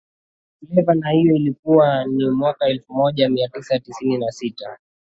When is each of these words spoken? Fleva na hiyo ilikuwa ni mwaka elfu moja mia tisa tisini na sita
Fleva 0.61 0.95
na 0.95 1.09
hiyo 1.11 1.35
ilikuwa 1.35 2.05
ni 2.05 2.29
mwaka 2.29 2.67
elfu 2.67 2.93
moja 2.93 3.29
mia 3.29 3.47
tisa 3.47 3.79
tisini 3.79 4.17
na 4.17 4.31
sita 4.31 4.77